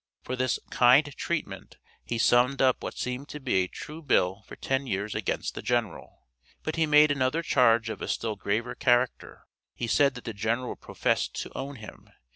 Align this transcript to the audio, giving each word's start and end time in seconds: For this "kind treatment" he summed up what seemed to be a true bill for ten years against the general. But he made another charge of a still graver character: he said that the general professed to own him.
For 0.23 0.35
this 0.35 0.59
"kind 0.71 1.15
treatment" 1.15 1.77
he 2.03 2.17
summed 2.17 2.59
up 2.59 2.81
what 2.81 2.97
seemed 2.97 3.29
to 3.29 3.39
be 3.39 3.61
a 3.61 3.67
true 3.67 4.01
bill 4.01 4.41
for 4.47 4.55
ten 4.55 4.87
years 4.87 5.13
against 5.13 5.53
the 5.53 5.61
general. 5.61 6.23
But 6.63 6.75
he 6.75 6.87
made 6.87 7.11
another 7.11 7.43
charge 7.43 7.87
of 7.87 8.01
a 8.01 8.07
still 8.07 8.35
graver 8.35 8.73
character: 8.73 9.45
he 9.75 9.85
said 9.85 10.15
that 10.15 10.23
the 10.23 10.33
general 10.33 10.75
professed 10.75 11.35
to 11.43 11.55
own 11.55 11.75
him. 11.75 12.09